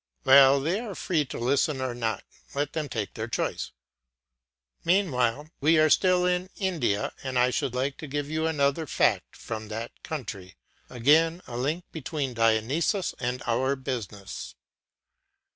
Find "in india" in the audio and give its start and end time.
6.25-7.13